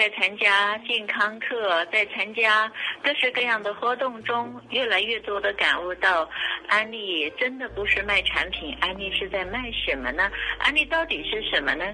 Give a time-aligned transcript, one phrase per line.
[0.00, 2.72] 在参加健康课，在参加
[3.02, 6.26] 各式各样的活动中，越来越多的感悟到，
[6.68, 10.30] 安利真的不是卖产品，安利是在卖什么呢？
[10.58, 11.84] 安利到底是什么呢？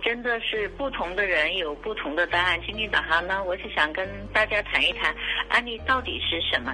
[0.00, 2.60] 真的是不同的人有不同的答案。
[2.64, 5.12] 今天早上呢，我是想跟大家谈一谈，
[5.48, 6.72] 安利到底是什么？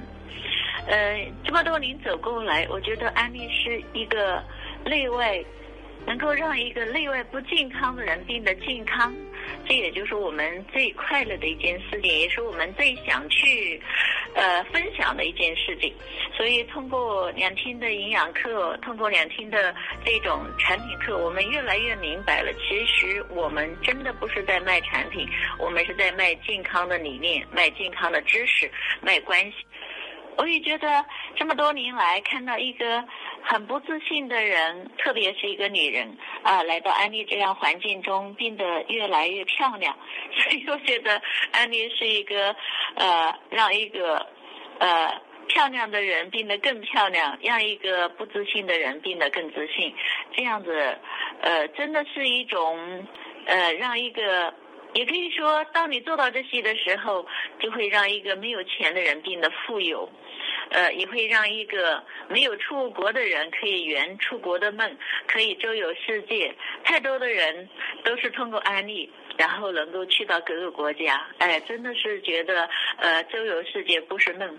[0.88, 4.44] 呃，这么多年走过来，我觉得安利是一个
[4.84, 5.42] 内外。
[6.04, 9.14] 能够让一个内外不健康的人变得健康，
[9.66, 13.80] 这也就是我们最快乐的一件事情，也是我们最想去
[14.34, 15.92] 呃分享的一件事情。
[16.36, 29.56] 所以，通过两天的营养课，通过两天的这种产品课，我们越来越明白了，其实我们真的不是在卖产品，我们是在卖健康的理念，卖健康的知识，卖关系。
[30.38, 31.04] 我也觉得
[31.36, 33.04] 这么多年来，看到一个
[33.42, 39.96] 很不自信的人，特别是一个女人啊，来到安利这样环境中，变得越来越漂亮。
[40.34, 41.20] 所以我觉得
[41.52, 42.54] 安利是一个
[42.94, 44.26] 呃，让一个
[44.78, 49.94] 呃漂亮的人变得更漂亮，让一个不自信的人变得更自信。
[50.34, 50.98] 这样子
[51.40, 53.06] 呃，真的是一种
[53.46, 54.54] 呃，让一个。
[54.94, 57.26] 也可以说，当你做到这些的时候，
[57.58, 60.06] 就会让一个没有钱的人变得富有，
[60.70, 64.96] 呃，也会让一个没有出国的人可以圆出国的梦，
[65.26, 66.54] 可以周游世界。
[66.84, 67.68] 太多的人
[68.04, 69.10] 都是通过安利。
[69.38, 72.68] 然后能够去到各个国家，哎，真的是觉得
[72.98, 74.58] 呃周游世界不是梦。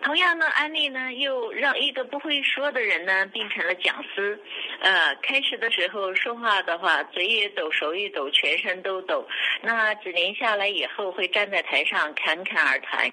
[0.00, 4.40] 同样呢，安利呢又让一个不会说的人呢变成了讲师。
[4.80, 9.28] 呃，开始的时候说话的话，嘴也抖，手也抖，全身都抖。
[9.60, 13.12] 那几年下来以后，会站在台上侃侃而谈。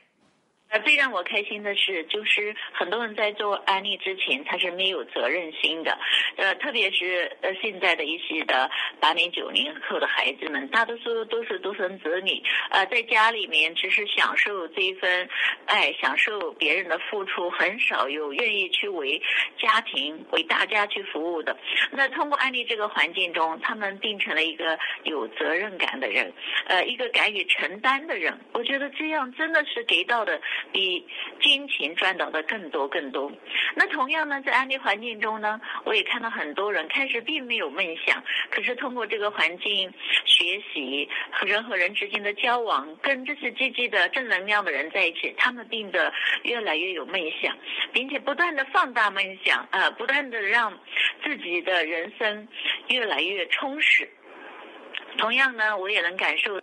[0.79, 5.97] 最让我开心的是，就是很多人在做安利之前，他是没有责任心的。
[6.37, 15.29] 呃，特别是呃现在的一些的八零九零后的孩子们，大多数都是独生子女，呃，在家里面只是享受这一份
[15.65, 19.21] 爱，享受别人的付出，很少有愿意去为
[19.57, 21.55] 家庭、为大家去服务的。
[21.91, 26.33] 那通过安利这个环境中，他们变成了一个有责任感的人，
[26.67, 28.37] 呃，一个敢于承担的人。
[28.53, 30.41] 我觉得这样真的是给到的。
[30.71, 31.05] 比
[31.41, 33.31] 金钱赚到的更多更多。
[33.75, 39.93] 那同样呢，在安利环境中呢，我也看到很多人开始并没有梦想，可是通过这个环境
[40.25, 46.11] 学习和人和人之间的交往，跟这些积极的正能量的人在一起，他们变得
[46.43, 47.55] 越来越有梦想，
[47.91, 50.77] 并且不断的放大梦想，啊，不断的让
[51.23, 52.47] 自己的人生
[52.87, 54.09] 越来越充实。
[55.17, 56.59] 同样呢，我也能感受。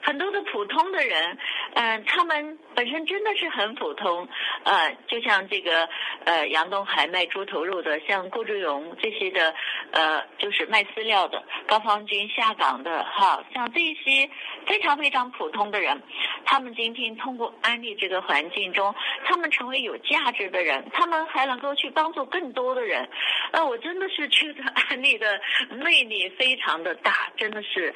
[0.00, 1.38] 很多的普通的人，
[1.72, 4.28] 嗯，他们本身真的是很普通，
[4.64, 5.88] 呃，就像这个
[6.24, 9.54] 呃杨东海卖猪头肉的，像顾志勇这些的，
[9.90, 14.28] 呃，就是卖饲料的，高方军下岗的，哈，像这些
[14.66, 16.00] 非常非常普通的人，
[16.44, 18.94] 他们今天通过安利这个环境中，
[19.24, 23.08] 他们成为有价值的人，他们还能够去帮助更多的人，
[23.52, 27.92] 呃，我真的是觉得安利的魅力非常的大，真的是，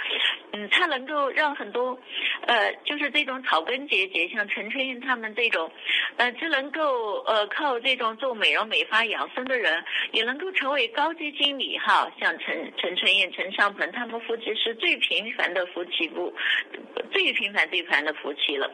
[0.52, 1.98] 嗯，他能够让很多。
[2.46, 5.68] 呃，就是这种草草根阶级，像陈春燕他们这种，
[6.16, 12.08] 呃，只能够呃靠这种做美容美发养生的人，也能够成为高级经理哈。
[12.20, 16.32] 像陈陈春燕、陈尚鹏他们夫妻是最平凡的夫妻不，
[17.10, 18.70] 最平凡最凡的夫妻了。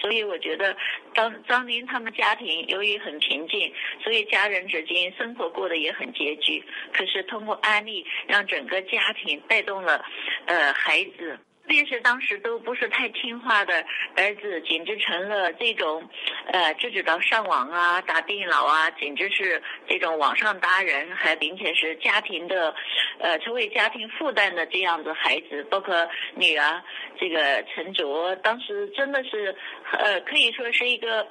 [0.00, 0.74] 所以我觉得
[1.12, 3.70] 当当年他们家庭由于很平静，
[4.02, 6.64] 所以家人之间生活过得也很拮据。
[6.94, 10.02] 可是通过安利，让整个家庭带动了，
[10.46, 11.38] 呃，孩子。
[11.72, 13.82] 特别是当时都不是太听话的
[14.14, 16.06] 儿子，简直成了这种，
[16.52, 22.74] 呃，只知道上网啊、打电脑啊，简直是这种网上达人，还并且是家庭的，
[23.20, 26.82] 呃，成为家庭负担的这样的孩子，包括女儿
[27.18, 29.56] 这个陈卓，当时真的是，
[29.92, 31.26] 呃，可以说是一个，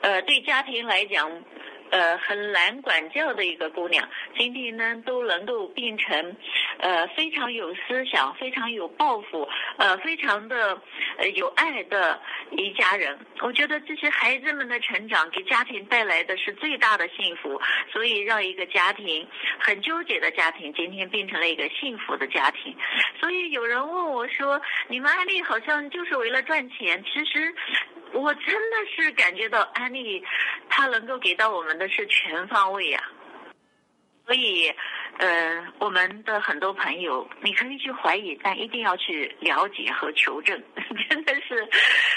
[0.00, 1.30] 呃，对家庭来讲。
[1.90, 6.36] 呃，很难管教的一个姑娘，今天呢都能够变成，
[6.78, 9.48] 呃，非常有思想、非常有抱负、
[9.78, 10.80] 呃，非常的
[11.18, 13.18] 呃有爱的一家人。
[13.40, 17.60] 我觉得这些孩子们的成长给家庭带来的是最大的幸福，
[17.92, 19.26] 所以让一个家庭
[19.58, 22.76] 很纠结的家庭今天变成了一个幸福的家庭。
[23.20, 27.54] 所以有人问我说：“你们安利好像就是为了赚钱？”其实。
[28.12, 30.22] 我真的是感觉到安利，
[30.68, 33.02] 它能够给到我们的是全方位呀。
[34.24, 34.72] 所以，
[35.18, 40.60] 呃，我们的很多朋友，你可以去怀疑，但一定要去了解和求证。
[41.08, 41.68] 真的是，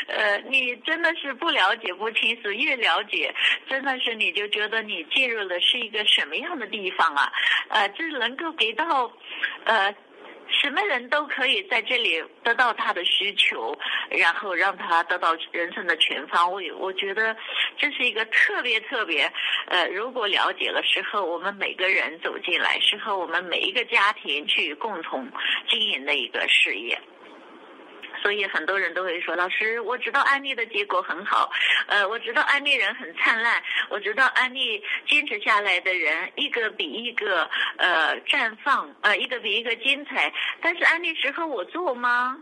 [0.08, 3.34] 呃，你真的是不了解不清楚，越了解，
[3.70, 7.32] 真的是你就觉得你进入了是一个什么样的地方啊？
[7.70, 9.12] 呃，这能够给到，
[9.66, 9.94] 呃。
[10.50, 13.78] 什么人都可以在这里得到他的需求，
[14.10, 16.72] 然后让他得到人生的全方位。
[16.72, 17.36] 我觉得
[17.78, 19.32] 这是一个特别特别，
[19.68, 25.28] 呃，如果了解了，适合我们每个人走进来，适合我们每一个家庭去共同
[25.68, 27.00] 经营的一个事业。
[28.22, 31.50] 所以很多人都会说：“老师，我知道安利的结果很好，
[31.88, 40.34] 呃，我知道安利人很灿烂，我知道安利坚持下来的人一个比一个呃绽放，呃，一个比一个精彩。
[40.62, 42.38] 但是安利适合我做吗？”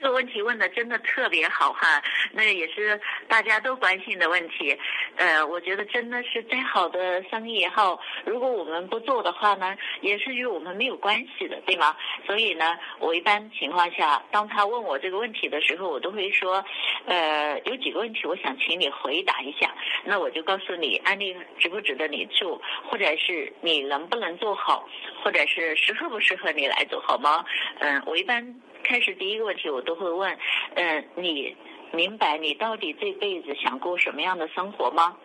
[0.00, 2.02] 这个问题问的真的特别好哈，
[2.32, 2.98] 那也是
[3.28, 4.74] 大家都关心的问题。
[5.16, 11.94] 呃，我觉得真的是再好的生意也好，如果我们不做的话呢，也是与我们没有关系的，对吗？
[12.26, 16.64] 所以呢，我一般情况下，当他问我这个问题的时候，我都会说，
[17.04, 19.70] 呃，有几个问题，我想请你回答一下。
[20.04, 22.58] 那我就告诉你，安利值不值得你做，
[22.88, 24.88] 或者是你能不能做好，
[25.22, 27.44] 或者是适合不适合你来做好吗？
[27.80, 28.54] 嗯，我一般。
[28.82, 30.38] 开始第一个问题，我都会问，
[30.74, 31.56] 嗯，你
[31.92, 35.16] 明白你到底这辈子想过什么样的生活吗？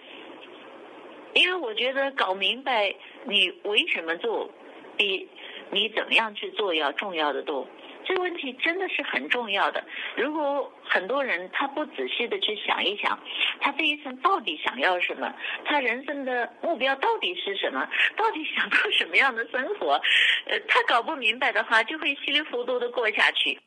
[1.33, 4.49] 因为我觉得搞明白你为什么做，
[4.95, 5.27] 比
[5.69, 7.67] 你怎么样去做要重要的多。
[8.05, 9.83] 这个问题真的是很重要的。
[10.15, 13.19] 如果很多人他不仔细的去想一想，
[13.59, 15.33] 他这一生到底想要什么，
[15.65, 19.99] 他人生的目标到底是什么，到底想过什么样的生活，
[20.45, 23.59] 呃，他搞不明白的话，就会稀里糊涂的过下去，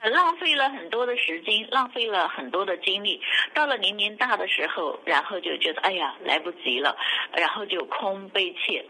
[0.00, 3.20] 浪费了很多的时间，浪费了很多的精力。
[3.52, 6.96] 到了年龄大的时候，然后就觉得哎呀来不及了，
[7.36, 8.84] 然后就空悲切。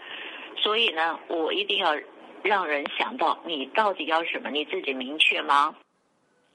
[0.59, 1.97] 所以呢，我一定要。
[2.45, 5.75] 让人想到你到底要什么，你自己明确吗？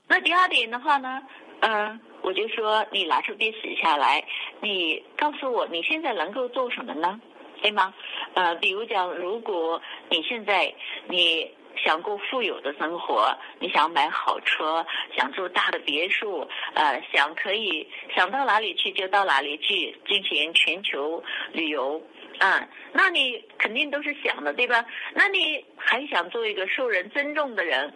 [0.07, 1.21] 那第二点的话呢，
[1.61, 4.23] 嗯，我就说你拿出笔写下来，
[4.61, 7.19] 你告诉我你现在能够做什么呢？
[7.61, 7.93] 对吗？
[8.35, 10.73] 呃，比如讲，如果你现在
[11.07, 22.01] 你想过富有的生活，你想买好车，想住大的别墅，呃，想可以想到哪里去就到哪里去进行全球旅游。
[22.39, 24.85] 啊，那你肯定都是想的，对吧？
[25.13, 27.93] 那你还想做一个受人尊重的人，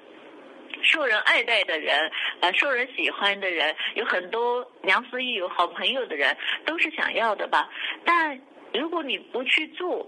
[0.82, 2.12] 受人爱戴的人，
[2.42, 6.36] 呃，受人喜欢的人，有很多良师益友、好朋友的人，
[6.66, 7.70] 都是想要的吧？
[8.06, 8.40] 但
[8.74, 10.08] 如果你不去做，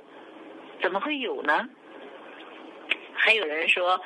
[0.81, 1.67] 怎么会有呢？
[3.13, 3.99] 还有人说。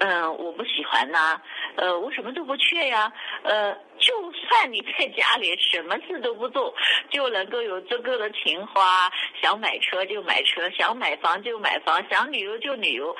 [0.00, 1.42] 嗯，我不喜欢呐，
[1.78, 3.12] 呃，我什么都不缺呀，
[3.44, 6.74] 呃，就算你在家里什么事都不做，
[7.08, 9.08] 就能够有足够的情花，
[9.40, 13.14] 想买车就买车，想买房就买房，想旅游就旅游，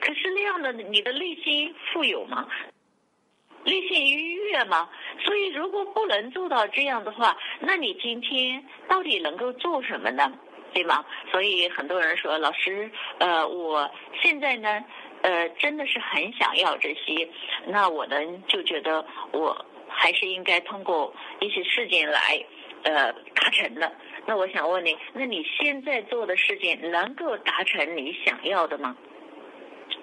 [0.00, 2.46] 可是那样的你的内心富有吗？
[3.64, 4.88] 内心愉悦吗？
[5.24, 10.32] 所以如果不能做到这样的话，那你今天到底能够做什么呢？
[10.72, 11.04] 对吗？
[11.32, 12.88] 所以很多人说，老师，
[13.18, 13.90] 呃，我
[14.22, 14.84] 现在呢。
[15.24, 17.26] 呃，真的是很想要这些，
[17.66, 18.16] 那我呢
[18.46, 22.44] 就觉得我还是应该通过一些事件来，
[22.82, 23.90] 呃，达成的。
[24.26, 28.94] 那我想问你，那你现在做的事情能够达成你想要的吗？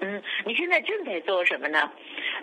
[0.04, 1.92] 嗯，你现在正在做什么呢？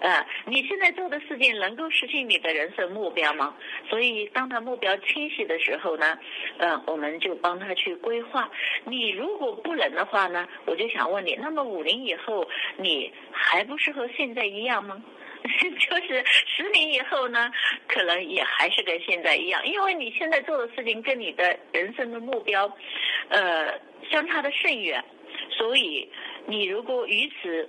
[0.01, 3.53] 呃，你现在做的事情能够实现你的人生目标吗？
[3.91, 6.17] 所以，当他目标清晰的时候呢，
[6.59, 8.49] 呃，我们就帮他去规划。
[8.85, 15.03] 你如果不能的话呢，我就想问你，那么五年以后你还不是和现在一样吗？
[15.59, 17.51] 就是十年以后呢，
[17.89, 22.73] 可能也还是跟现在一样，因为你现在做的事情跟你的人生的目标，
[23.31, 23.73] 呃，
[24.09, 25.05] 相差的甚远，
[25.51, 26.09] 所以。
[26.49, 27.69] 你如果于此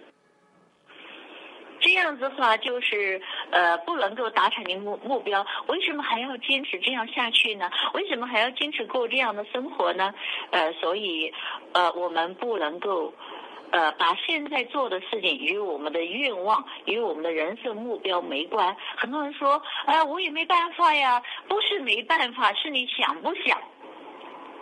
[1.82, 3.22] 这样子的话，就是
[3.52, 7.70] 呃不能够达成你目目标，为什么还要坚持这样下去呢？
[7.94, 10.14] 为什么还要坚持过这样的生活呢？
[10.52, 11.34] 呃，所以
[11.74, 13.14] 呃我们不能够
[13.72, 18.76] 呃把现在做的事情与我们的愿望与我们的人生目标没关。
[18.98, 23.58] 很多人说，哎，我也没办法呀，不是没办法，是你想不想。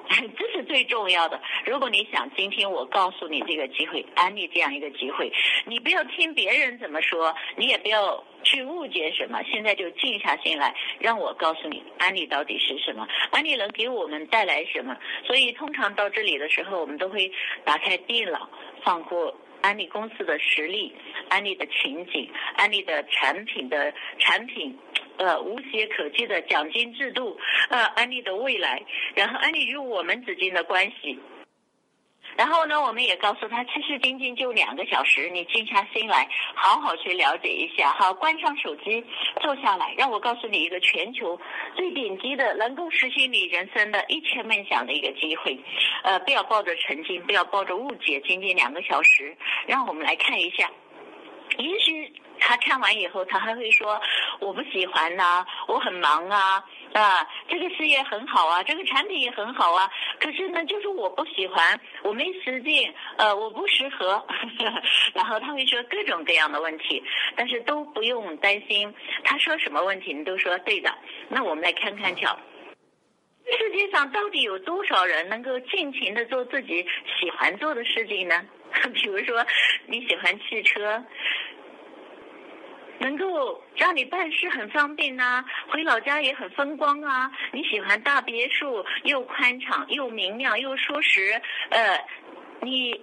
[0.37, 1.39] 这是最重要的。
[1.65, 5.31] 如果你想今天我告诉你这个机会，安利这样一个机会，
[5.65, 9.41] 你不要听别人怎么说，你也不要去误解什么。
[9.43, 13.07] 现在就静下心来，让我告诉你，安利到底是什么？
[13.31, 14.95] 安利能给我们带来什么？
[15.25, 17.31] 所以通常到这里的时候，我们都会
[17.65, 18.49] 打开电脑，
[18.83, 20.95] 放过安利公司的实力、
[21.29, 24.77] 安利的情景、安利的产品的产品。
[25.17, 27.37] 呃，无懈可击的奖金制度，
[27.69, 28.81] 呃，安利的未来，
[29.15, 31.19] 然后安利与我们之间的关系，
[32.35, 39.03] 然后呢，我们也告诉他，其实仅仅就两个小时，你静下心来，好好去了解一下，好，关上手机，
[39.41, 41.39] 坐下来，让我告诉你一个全球
[41.75, 45.57] 最顶级的，能够实现你人生的一切梦想的一个机会，
[46.03, 50.69] 呃，不要抱着成见，不要抱着误解，仅仅两个小时，让我们来看一下。
[51.57, 52.13] 也许
[52.47, 54.01] 他看完以后，他还会说
[54.39, 56.63] 我不喜欢呐，我很忙啊，
[56.93, 64.25] 啊，这个事业很好啊，这个产品也很好啊，可是呢，就是我不喜欢，我没时间，呃，我不适合，
[65.13, 67.03] 然后他会说各种各样的问题，
[67.35, 70.89] 但是都不用担心，他说什么问题你都说对的。
[71.27, 72.39] 那我们来看看瞧。
[73.59, 76.85] 世界上到底有多少人能够尽情的做自己
[77.19, 78.41] 喜欢做的事情呢？
[78.93, 79.45] 比如说，
[79.85, 81.01] 你喜欢汽车，
[82.99, 87.31] 能够让你办事很方便呐，回老家也很风光啊。
[87.51, 91.99] 你喜欢大别墅，又宽敞又明亮又舒适，呃，
[92.61, 92.99] 你。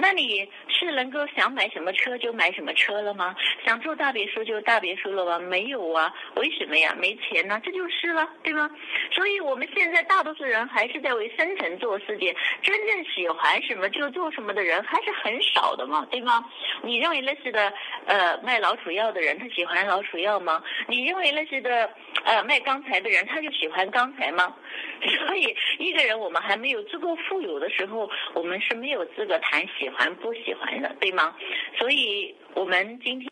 [0.00, 3.34] 那你是能够想买什么车就买什么车了吗？
[3.66, 5.38] 想住大别墅就大别墅了吗？
[5.40, 6.94] 没有啊，为什么呀？
[6.96, 8.70] 没钱呢，这就是了，对吗？
[9.10, 16.44] 所以我们现在大多数人还是在为生存做事情，真正喜欢什么就做什么的人还是很少的嘛，对吗？
[16.82, 17.72] 你认为那些的，
[18.06, 20.62] 呃，卖老鼠药的人他喜欢老鼠药吗？
[20.86, 21.90] 你认为那些的，
[22.24, 24.54] 呃，卖钢材的人他就喜欢钢材吗？
[25.26, 31.36] 所以一个人我们还没有足够富有的时候，我们是没有资格谈喜欢不喜欢的，对吗？
[31.78, 33.30] 所以我们今天，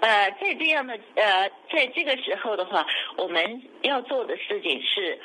[0.00, 5.18] 呃，在这样的呃，在这个时候的话，我们要做的事情是。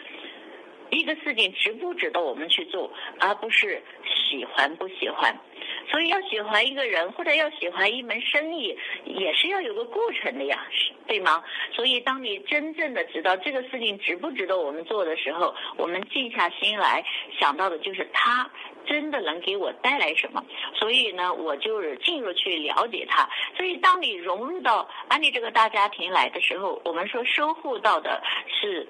[0.93, 5.35] 一个事情值不值得我们去做，而不是喜欢不喜欢。
[5.89, 10.65] 所以要喜欢一个人或者要喜欢一门生意，也是要有个过程的呀，
[11.07, 11.43] 对吗？
[11.73, 17.03] 所以当你真正的知道这个事情值不值得我们做的时候，我们静下心来
[17.39, 18.49] 想到的就是他
[18.85, 20.43] 真的能给我带来什么。
[20.75, 23.29] 所以呢，我就是进入去了解他。
[23.55, 28.87] 所以当你融入到安利这个大家庭来的时候，我们说收获到的是。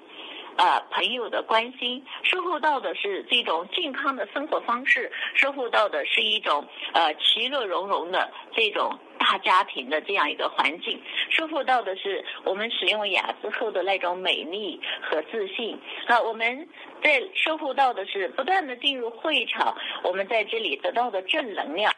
[0.56, 15.78] 呃，朋友的关心，收获到的是这种健康的生活方式，收获到的是一种呃其乐融融的这种大家庭的这样一个环境，收获到的是我们使用雅姿后的那种美丽和自信。
[16.06, 16.68] 啊，我们
[17.02, 21.92] 在收获到的是不断的进入会场，我们在这里得到的正能量。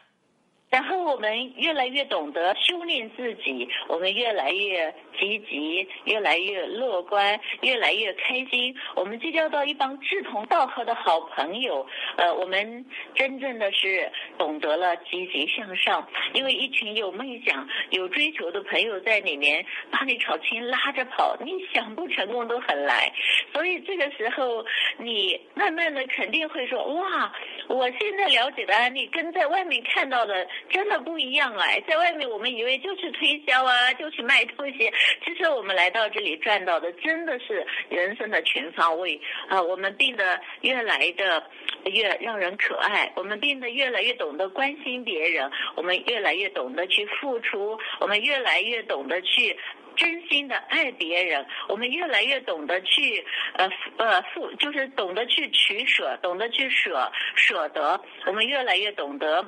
[0.69, 8.75] 然后我们越来越懂得修炼自己，我们越来越积极，越来越乐观，越来越开心。
[8.93, 23.09] 我们结交到一帮志同道合的好朋友，呃，我们真正的是懂得了积极向上，因为一群有梦想、有追求的朋友在里面把你朝前拉着跑，你想不成功都很难。
[23.53, 24.65] 所以这个时候，
[24.97, 27.31] 你慢慢的肯定会说：哇，
[27.69, 30.45] 我现在了解的案例跟在外面看到的。
[30.69, 34.91] 真的不一样哎，在外面我们以为就是推销啊，就去卖东西，
[35.23, 39.61] 其实我们来到这里赚到的真的是人生的全方位啊！
[39.61, 41.43] 我们变得越来的
[41.85, 49.57] 越让人可爱，我们变得越来越懂得关心别人，我们越来越懂得去付出，我们越来越懂得去
[49.95, 59.45] 真心的爱别人，我们越来越懂得去呃呃付，就是懂得去取舍，懂得去舍舍得，我们越来越懂得。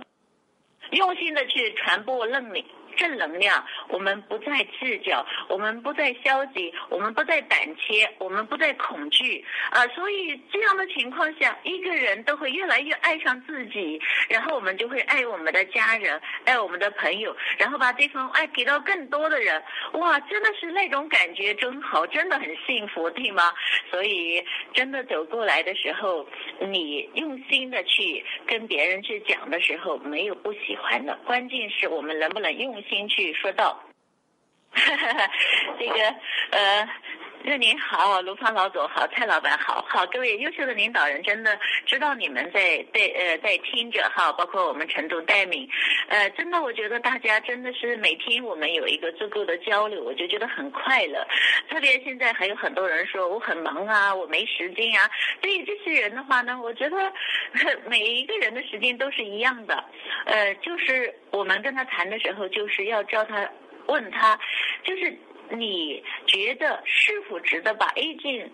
[0.91, 2.63] 用心的去传播认领。
[3.00, 9.88] 正能量，我们不再计较，我们不再消极，我们不再胆怯，我们不再恐惧啊！
[9.96, 19.63] 所以这样的情况下，一个人都会越来越爱上自己，然后我们就会爱我们的家人，爱我们的朋友，然后把这份爱给到更多的人。
[19.94, 23.53] 哇，真的是那种感觉真好，真的很幸福，对吗？
[23.89, 26.27] 所以真的走过来的时候，
[26.60, 32.84] 你用心的去跟别人去讲的时候，没有不喜欢的，关键是我们能不能用。
[32.89, 33.79] 先去说到，
[34.74, 36.15] 这个
[36.51, 36.89] 呃，
[37.43, 45.67] 那您好，卢芳老总好，蔡老板好，好各位优秀的领导人，真的知道你们在在呃在听着哈，包括我们成都戴敏，
[46.10, 51.25] 呃，真的我觉得大家真的是每天我们有一个足够的交流，我就觉得很快乐。
[51.69, 55.10] 特别现在还有很多人说我很忙啊，我没时间啊，
[55.41, 56.98] 对于这些人的话呢，我觉得
[57.88, 59.84] 每一个人的时间都是一样的，
[60.25, 61.13] 呃，就是。
[61.31, 63.48] 我们跟他谈的时候，就是要教他
[63.86, 64.38] 问他，
[64.84, 65.15] 就是
[65.51, 68.50] 你觉得是否值得把 A 件，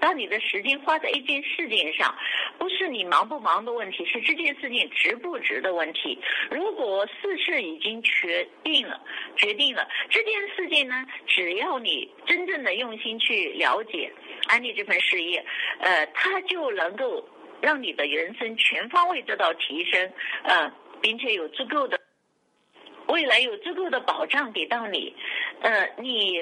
[0.00, 2.14] 把你的时间花在一件事情上，
[2.58, 6.18] 不是你忙不忙的问题，是这件事情值不值的问题。
[6.50, 9.00] 如果事事已经决定了，
[9.36, 14.12] 决定了这件事情呢，只要你真正的用心去了解
[14.48, 15.44] 安利这份事业，
[15.80, 17.26] 呃，它就能够
[17.60, 20.12] 让你的人生全方位得到提升，
[20.44, 21.98] 呃，并且有足够的。
[23.08, 25.14] 未来有足够的保障给到你，
[25.60, 26.40] 呃，你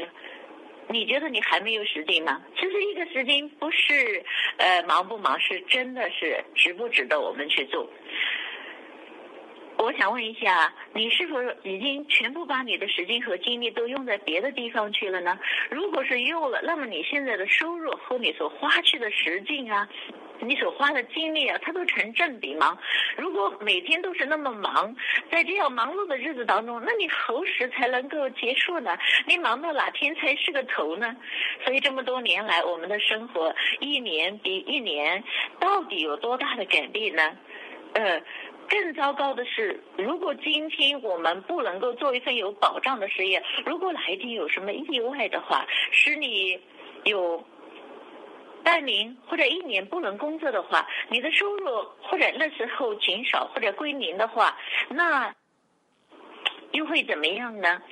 [0.88, 2.42] 你觉得你还没有时间吗？
[2.56, 4.24] 其实一个时间不是
[4.58, 7.88] 呃忙不忙，是真的是值不值得我们去做。
[9.84, 15.38] 我想问一下，你是否已经全部把你的时间和精力都用在别的地方去了呢？
[15.70, 19.86] 如果是用了，那么你现在的收入和你所花去的时间啊，
[20.40, 22.78] 你所花的精力啊，它都成正比吗？
[23.18, 24.96] 如果每天都是那么忙，
[25.30, 28.96] 在这样忙碌的日子当中，那你何时才能够结束呢？
[29.26, 31.14] 你忙到哪天才是个头呢？
[31.62, 35.22] 所以这么多年来，我们的生活一年比一年，
[35.60, 37.22] 到底有多大的改变呢？
[37.92, 38.22] 呃。
[38.68, 46.60] 更糟糕的是，如果今天我们不能够做一份有保障的事业，如果哪一天有什么意外的话，使你
[47.04, 47.44] 有
[48.62, 54.56] 半年或者一年不能工作的话，你的收入或者那时候减少或者归零的话，
[54.88, 55.34] 那
[56.72, 57.82] 又会怎么样呢？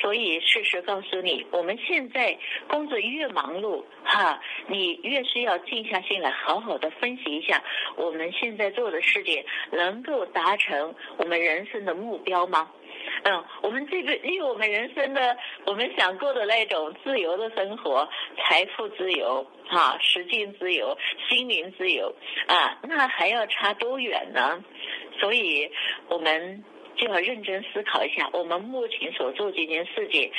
[0.00, 2.36] 所以，事实告诉你，我们现在
[2.68, 7.62] 工作越忙碌，哈，你越是要静下心来，好好的分析一下，
[7.96, 12.70] 我们现在做的事情能够达成我们人生的目标吗？
[13.24, 20.96] 嗯，我们这个，因为我们人生的我们想过的那种自由的生活，财富自由，哈，时间自由，
[21.28, 22.14] 心灵自由，
[22.46, 24.62] 啊，那还要差多远呢？
[25.18, 25.70] 所以，
[26.08, 26.64] 我们。
[26.98, 30.30] 就要认真思考一下，我们目前所做这件事情，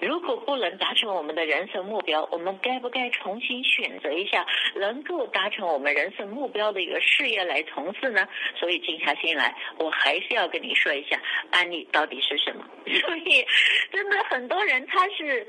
[0.00, 8.26] 如果不能达成我们的人生目标，我们该不该重新选择一下能够达成我们人生目标的一个事业来从事呢？
[8.54, 12.64] 所以静下心来，我还是要跟你说一下，安利到底是什么。
[12.86, 13.44] 所以，
[13.90, 15.44] 真的很多人他是，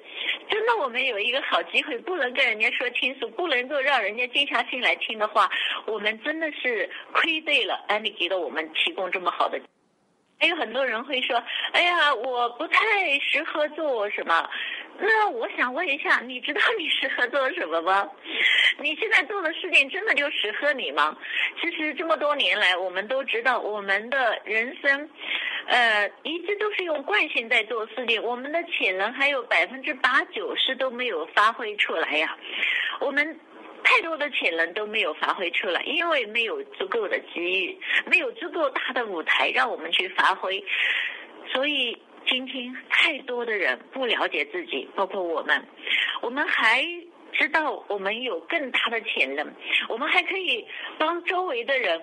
[0.50, 5.48] 真的我们有一个好机会，不能跟人家说清楚，不能够让人家静下心来听的话，
[5.86, 9.60] 我们真的是亏对了安利给了我们提供这么好的。
[10.40, 11.44] 还有很多人会说
[11.74, 14.50] ：“哎呀，我不太适合做什么。”
[15.02, 18.10] 那我想问一下，你知道你适合做什么吗？
[18.80, 21.18] 你现在做的事情真的就适合你吗？
[21.62, 25.10] 其实这么多年来，我们都知道，我们的人生，
[25.68, 32.38] 呃，一直都是用惯性在做事情，我们的潜能还有百分之八九十都没有发挥出来呀，
[33.02, 33.40] 我们。
[33.84, 40.64] 太多的潜能都没有发挥出来，因为没有足够的机遇，没有足够大的舞台让我们去发挥。
[41.52, 45.68] 所以今天太多的人不了解自己，包括我们，
[46.22, 46.86] 我们还
[47.34, 49.52] 知道我们有更大的潜能，
[49.88, 50.66] 我们还可以
[50.98, 52.00] 帮周围的人，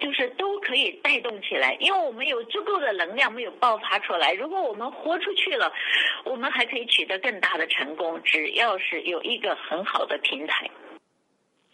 [0.00, 4.32] 就是都可以带动起来，因为我们有足够的能量没有爆发出来。
[4.32, 5.70] 如果我们豁出去了，
[6.24, 10.70] 我们还可以取得更大的成功，只要是有一个很好的平台。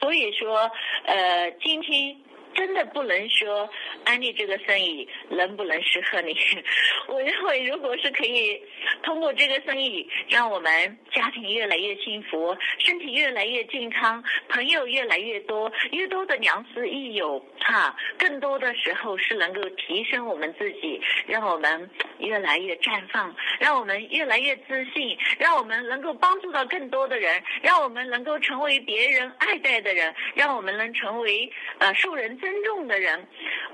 [0.03, 0.71] 所以说，
[1.07, 2.15] 呃，今天。
[2.55, 3.67] 真的不能说
[4.05, 6.37] 安利这个生意能不能适合你？
[7.09, 8.61] 我认为，如果是可以
[9.03, 32.33] 通过这个生意让我们家庭越来越幸福，身体越来越健康，朋友越来越多，越多的良师益友，哈，更多的时候是能够提升我们自己，让我们越来越绽放，让我们越来越自信，让我们能够帮助到更多的人，让我们能够成为别人爱戴的人，让我们能成为呃受人。
[32.42, 33.25] 尊重的人，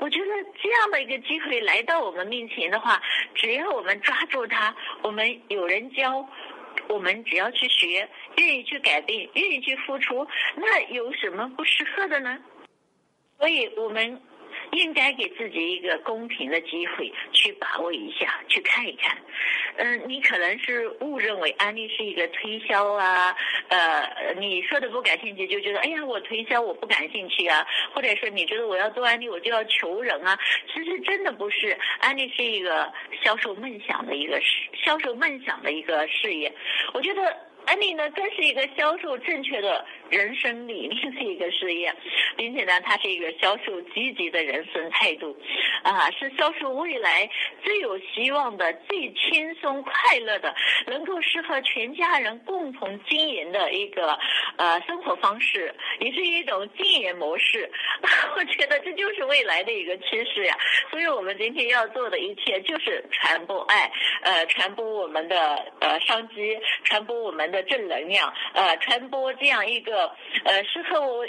[0.00, 0.26] 我觉得
[0.62, 3.00] 这样的一个机会来到我们面前的话，
[3.34, 6.28] 只要我们抓住它，我们有人教，
[6.88, 12.38] 我们只要去学，愿意去改变，愿意去付出，那有什么不适合的呢？
[13.38, 14.20] 所以我们。
[14.72, 19.16] 应该给自己一个公平的机会去把握一下，去看一看。
[19.76, 23.34] 嗯，你可能是误认为安利是一个推销啊，
[23.68, 30.38] 呃，你说的不感兴趣，就觉得哎呀，我推销我不感兴趣啊，或者说你觉得我要做安利我就要求人啊，
[30.72, 36.52] 其实真的不是，安利是一个销售梦想的一个事，销售梦想的一个事业。
[36.92, 39.86] 我觉得安利呢，更是一个销售正确的。
[40.10, 41.94] 人生理念的一个事业，
[42.36, 45.36] 并且呢，它是一个销售积极的人生态度，
[45.82, 47.28] 啊，是销售未来
[47.62, 50.54] 最有希望的、最轻松快乐的，
[50.86, 54.18] 能够适合全家人共同经营的一个
[54.56, 57.70] 呃生活方式，也是一种经营模式。
[58.36, 60.56] 我觉得这就是未来的一个趋势呀。
[60.90, 63.90] 所以我们今天要做的一切就是传播爱，
[64.22, 65.36] 呃，传播我们的
[65.80, 69.97] 呃商机，传播我们的正能量，呃，传播这样一个。
[70.44, 71.24] 呃，事后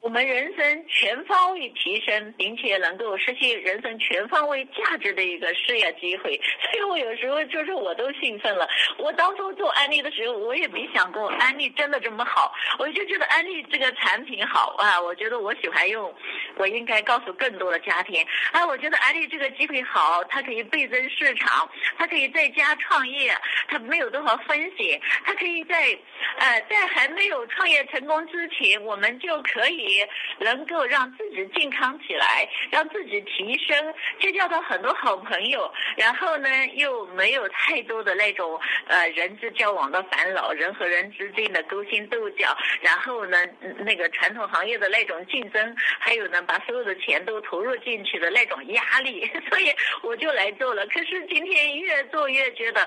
[0.00, 0.08] 我。
[0.08, 6.40] 们人生全方位提升，并且能够实现人生全方位价值的一个事业机会，
[6.72, 8.66] 所以我有时候就是我都兴奋了。
[8.96, 16.12] 我当初做安利的时候，我也没想过安利真的这么好，我就觉得安利这个产品好啊，我觉得我喜欢用，
[16.56, 18.26] 我应该告诉更多的家庭。
[18.50, 23.32] 啊，我觉得安利这个机会好，它可以倍增市场，它可以在家创业，
[23.68, 25.96] 它没有多少风险，它可以在，
[26.38, 29.87] 呃，在还没有创业成功之前，我们就可以。
[29.88, 30.06] 己
[30.38, 43.38] 能够让自己健康起来，让自己提升，结交到很多好朋友，然后呢又没有太多的那种呃人际交往的烦恼，人和人之间的勾心斗角，然后呢
[43.78, 50.86] 那个传统行业的那种竞争，还有呢把所有的钱都投入进去的那种压力， 所以我就来做了。
[50.88, 52.86] 可是今天越做越觉得，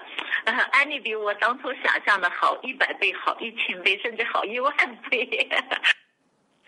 [0.72, 4.74] 安利比我当初想象的好一百倍好，一千倍甚至好一万
[5.10, 5.50] 倍。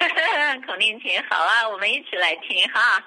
[0.65, 3.03] 孔令琴，好啊，我们一起来听哈。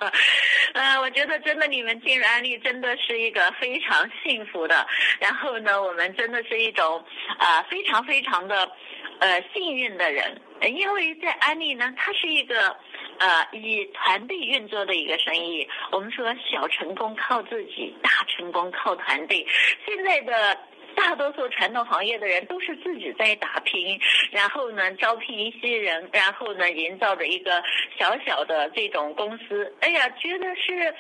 [0.73, 4.87] 呃，我觉得真的你们进入安利真的是一个非常幸福的，
[5.21, 7.05] 然后呢，我们真的是一种
[7.39, 8.71] 啊非常非常的
[9.21, 12.77] 呃幸运的人，因为在安利呢，它是一个
[13.19, 15.69] 呃以团队运作的一个生意。
[15.93, 19.47] 我们说小成功靠自己，大成功靠团队。
[19.85, 20.59] 现在的。
[21.07, 23.97] 大多数传统行业的人都是自己在打拼，
[24.33, 27.63] 然后呢招聘一些人，然后呢营造着一个
[27.97, 29.73] 小小的这种公司。
[29.83, 30.93] 哎呀，觉得是，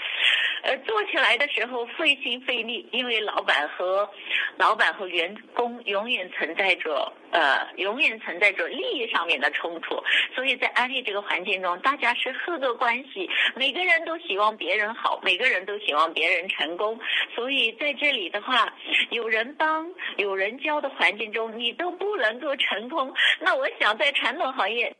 [0.66, 4.08] 呃，做起来的时候费心费力，因为老板和
[4.56, 10.02] 老板和员工永远存在着呃，永远存在着利益上面的冲突。
[10.34, 16.98] 所以在安利这个环境中，大家是合作关系，每个人都希望别人好，每个人都希望别人成功。
[17.32, 18.74] 所以在这里的话，
[19.10, 19.86] 有人帮。
[20.16, 23.14] 有人教的环境中，你都不能够成功。
[23.38, 24.92] 那我想，在传统行业。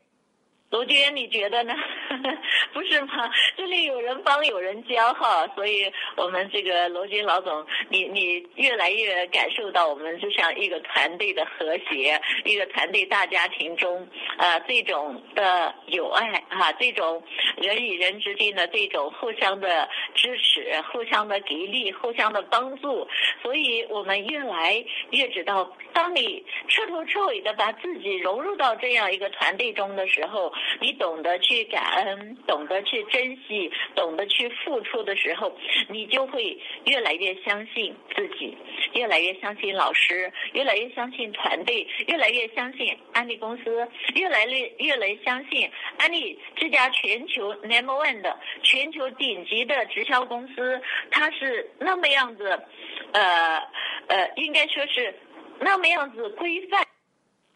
[0.69, 1.73] 罗娟，你觉得呢？
[2.73, 3.29] 不是吗？
[3.55, 17.23] 这里有人帮，有人教哈，所以我们这个罗军老总，你你越来越感受到我们就像一个团队的和谐，一个团队大家庭中，呃，这种的友爱啊，这种
[17.57, 23.07] 人与人之间的这种互相的支持、互相的给力、互相的帮助，
[23.41, 30.53] 所以我们越来越知道，当你彻头彻尾的把自己融入到这样一个团队中的时候。
[30.79, 32.06] 你懂得去感恩，
[32.45, 35.55] 懂得去珍惜，懂得去付出的时候，
[35.89, 38.57] 你就会越来越相信自己，
[38.93, 52.59] 越来越相信老师，越来越相信团队，越来越相信安利公司，越来越越来相信安利这家全球 number one 的全球顶级的直销公司，它是那么样子，
[53.13, 53.57] 呃
[54.07, 55.13] 呃，应该说是
[55.59, 56.85] 那么样子规范。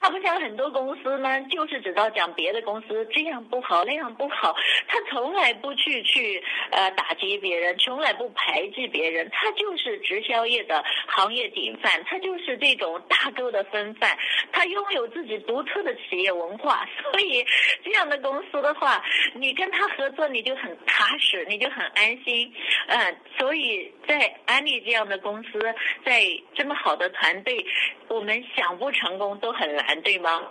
[0.01, 4.55] 他不像很多公司呢，就是知道讲别的公司这样不好那样不好，
[4.89, 14.17] 他从来不去去呃打击别人，从来不排挤别人，他就是直销业的行业典范，他就是这种大哥的风范，
[14.51, 17.45] 他拥有自己独特的企业文化， 所以
[17.83, 19.03] 这样的公司的话，
[19.35, 22.51] 你跟他合作你就很踏实，你就很安心，
[22.87, 25.59] 嗯，所以在安利这样的公司，
[26.03, 26.23] 在
[26.55, 27.63] 这么好的团队，
[28.07, 29.90] 我们想不成功都很难。
[30.01, 30.47] 对吗？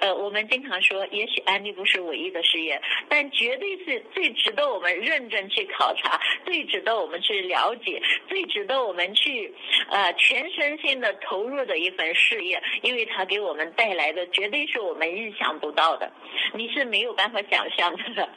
[0.00, 9.52] 呃，我们经常说，也许安利不是唯一的事业，但绝对是最值得我们认真去考察、最值得我们去了解、最值得我们去
[9.90, 16.12] 呃全身心的投入的一份事业，因为它给我们带来的绝对是我们意想不到的，
[16.54, 18.28] 你是没有办法想象的。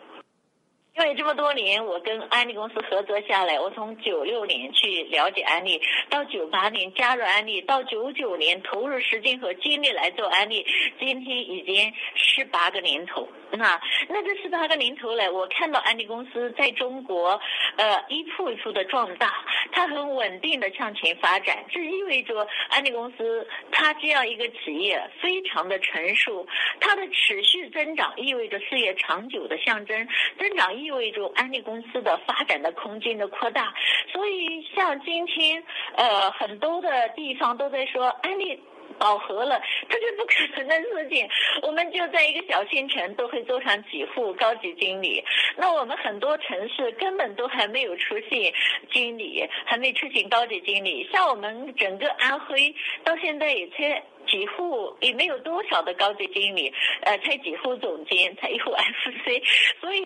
[1.03, 10.63] 因为这么多年，我跟安利公司合作下来，我从九六年去了解安利，到九八年加入安利，到九九年投入时间和精力来做安利，
[10.99, 13.27] 今天已经十八个年头。
[13.53, 17.41] 那那这十八个年头来，我看到安利公司在中国，
[17.77, 21.65] 呃，一步一步的壮大，它很稳定的向前发展。
[21.69, 26.47] 这意味着安利公司它这样一个企业非常的成熟，
[26.79, 33.73] 它的持续增长意味着事业长久的象征，增长意味着安利公司的发展的空间的扩大。
[34.11, 35.63] 所以像今天，
[35.95, 38.59] 呃，很多的地方都在说安利。
[38.99, 41.27] 饱和了，这是不可能的事情。
[41.63, 45.23] 我们就在一个小县城，都会做上几户高级经理。
[45.55, 48.53] 那我们很多城市根本都还没有出现
[48.91, 51.09] 经理，还没出现高级经理。
[51.11, 56.71] 像我们整个安徽，到现在也才几户，也没有多少的高级经理，
[57.03, 58.71] 呃，才几户总监，才一户
[59.03, 59.41] FC，
[59.79, 60.05] 所以。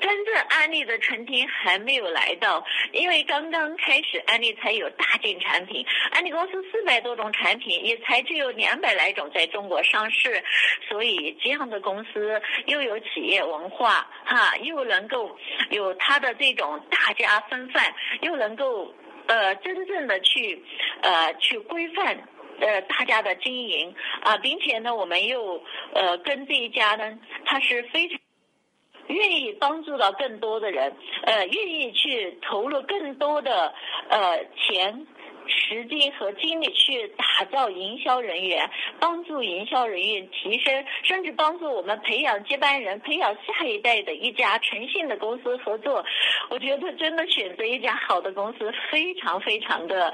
[0.00, 5.84] 真正安利的春天还没有来到，因为刚刚开始，安利才有大件产品。
[6.12, 10.42] 安利公司四百多种产品，也才只有两百来种在中国上市。
[10.88, 15.36] 所以这样的公司又有企业文化，哈，又能够
[15.70, 18.94] 有它的这种大家风范，又能够
[19.26, 20.62] 呃真正的去
[21.02, 22.16] 呃去规范
[22.60, 25.62] 呃大家的经营啊，并且呢，我们又
[25.94, 28.18] 呃跟这一家呢，它是非常。
[29.08, 30.92] 愿意帮助到更多的人，
[31.22, 33.72] 呃，愿意去投入更多的
[34.08, 35.06] 呃钱
[35.48, 38.68] 时间和精力去打造营销人员，
[39.00, 46.04] 帮助营销人员提升，甚至帮助我们培养接班人，培养下一代的一家诚信的公司合作。
[46.50, 50.12] 我觉得真的选择一家好的公司，非常非常的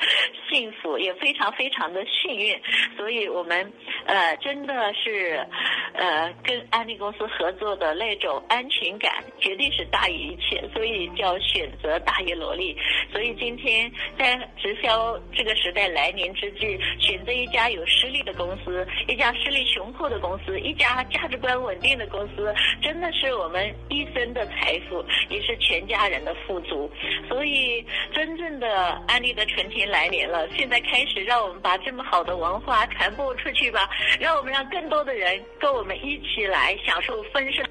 [0.48, 2.60] 幸福，也非常非常的幸运。
[2.96, 3.72] 所以我们
[4.06, 5.46] 呃真的是
[5.94, 9.11] 呃跟安利公司合作的那种安全感，
[9.42, 10.62] 绝对是大于一切。
[10.72, 12.74] 所以叫选择大于努力。
[13.12, 26.90] 所以今天在直销这个时代来临之际，选择一家有实力的公司，一家实力雄厚的公司，一家价值观稳定的公司，真的是我们一生的财富，也是全家人的富足。
[27.28, 28.68] 所以，真正的
[29.08, 30.48] 安利的春天来临了。
[30.56, 37.64] 现在开始，让我们把这么好的文化传播出去吧，让我们让更多的人跟我们一起来享受丰盛。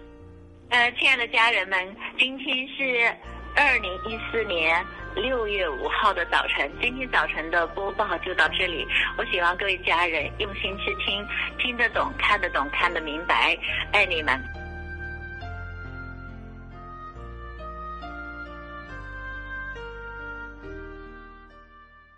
[0.71, 3.13] 呃，亲爱的家人们，今天是
[3.57, 4.84] 二零一四年。
[5.13, 8.88] 六月五号的早晨，今天早晨的播报就到这里。
[9.17, 11.27] 我希望各位家人用心去听，
[11.60, 13.57] 听得懂，看得懂，看得明白。
[13.91, 14.41] 爱你们，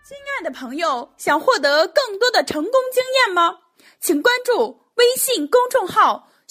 [0.03, 3.57] 亲爱的朋友，想获得更多的成功经验吗？
[3.99, 6.29] 请关注微信公众号。